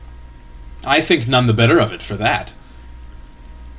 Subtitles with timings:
[0.83, 2.53] ""I think none the better of it for that.""